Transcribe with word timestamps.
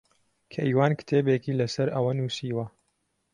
کەیوان 0.53 0.91
کتێبێکی 0.99 1.57
لەسەر 1.61 1.87
ئەوە 1.95 2.11
نووسیوە. 2.17 2.65